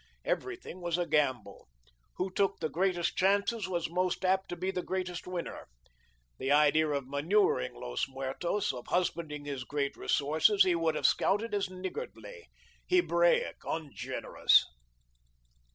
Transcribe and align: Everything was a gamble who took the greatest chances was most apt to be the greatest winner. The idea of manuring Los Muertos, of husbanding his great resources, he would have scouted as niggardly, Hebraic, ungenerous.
Everything 0.25 0.81
was 0.81 0.97
a 0.97 1.05
gamble 1.05 1.67
who 2.15 2.31
took 2.31 2.59
the 2.59 2.69
greatest 2.69 3.15
chances 3.15 3.67
was 3.67 3.87
most 3.87 4.25
apt 4.25 4.49
to 4.49 4.55
be 4.55 4.71
the 4.71 4.81
greatest 4.81 5.27
winner. 5.27 5.67
The 6.39 6.51
idea 6.51 6.87
of 6.89 7.05
manuring 7.07 7.75
Los 7.75 8.07
Muertos, 8.09 8.73
of 8.73 8.87
husbanding 8.87 9.45
his 9.45 9.63
great 9.63 9.95
resources, 9.95 10.63
he 10.63 10.73
would 10.73 10.95
have 10.95 11.05
scouted 11.05 11.53
as 11.53 11.69
niggardly, 11.69 12.47
Hebraic, 12.87 13.57
ungenerous. 13.63 14.65